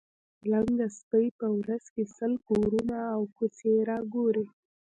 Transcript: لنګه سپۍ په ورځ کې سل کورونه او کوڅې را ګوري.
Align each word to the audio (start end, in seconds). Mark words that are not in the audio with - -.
لنګه 0.51 0.87
سپۍ 0.97 1.25
په 1.39 1.47
ورځ 1.57 1.83
کې 1.93 2.03
سل 2.17 2.33
کورونه 2.47 2.97
او 3.13 3.21
کوڅې 3.35 3.73
را 3.89 3.97
ګوري. 4.13 4.45